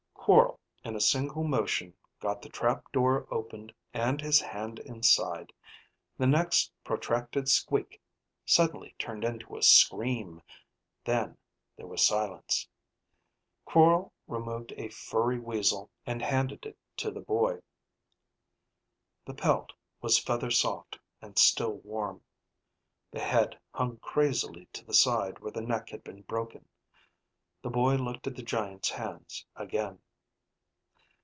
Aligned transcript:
Quorl 0.23 0.59
in 0.85 0.95
a 0.95 1.01
single 1.01 1.43
motion 1.43 1.95
got 2.19 2.41
the 2.43 2.47
trap 2.47 2.89
door 2.91 3.27
opened 3.33 3.73
and 3.91 4.21
his 4.21 4.39
hand 4.39 4.77
inside. 4.79 5.51
The 6.17 6.27
next 6.27 6.71
protracted 6.83 7.49
squeak 7.49 7.99
suddenly 8.45 8.93
turned 8.99 9.23
into 9.25 9.57
a 9.57 9.63
scream. 9.63 10.41
Then 11.03 11.37
there 11.75 11.87
was 11.87 12.05
silence. 12.05 12.67
Quorl 13.65 14.13
removed 14.27 14.71
a 14.77 14.89
furry 14.89 15.39
weasel 15.39 15.89
and 16.05 16.21
handed 16.21 16.67
it 16.67 16.77
to 16.97 17.09
the 17.09 17.19
boy. 17.19 17.59
The 19.25 19.33
pelt 19.33 19.73
was 20.01 20.19
feather 20.19 20.51
soft 20.51 20.99
and 21.19 21.37
still 21.37 21.77
warm. 21.79 22.21
The 23.09 23.19
head 23.21 23.57
hung 23.73 23.97
crazily 23.97 24.67
to 24.73 24.85
the 24.85 24.93
side 24.93 25.39
where 25.39 25.51
the 25.51 25.61
neck 25.61 25.89
had 25.89 26.03
been 26.03 26.21
broken. 26.21 26.69
The 27.63 27.71
boy 27.71 27.95
looked 27.95 28.27
at 28.27 28.35
the 28.35 28.43
giant's 28.43 28.91
hands 28.91 29.45
again. 29.55 29.99